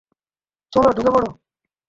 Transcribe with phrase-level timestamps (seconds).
[0.73, 1.29] চলো, ঢুকে পড়ো।